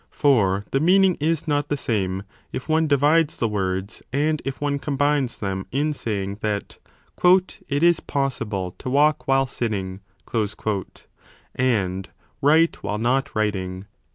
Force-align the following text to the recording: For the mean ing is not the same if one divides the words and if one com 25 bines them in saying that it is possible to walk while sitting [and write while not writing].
For 0.09 0.63
the 0.71 0.79
mean 0.79 1.03
ing 1.03 1.13
is 1.19 1.47
not 1.47 1.69
the 1.69 1.77
same 1.77 2.23
if 2.51 2.67
one 2.67 2.87
divides 2.87 3.37
the 3.37 3.47
words 3.47 4.01
and 4.11 4.41
if 4.43 4.59
one 4.59 4.79
com 4.79 4.97
25 4.97 4.97
bines 4.97 5.37
them 5.37 5.67
in 5.71 5.93
saying 5.93 6.39
that 6.41 6.79
it 7.23 7.83
is 7.83 7.99
possible 7.99 8.71
to 8.79 8.89
walk 8.89 9.27
while 9.27 9.45
sitting 9.45 9.99
[and 11.55 12.09
write 12.41 12.81
while 12.81 12.97
not 12.97 13.35
writing]. 13.35 13.83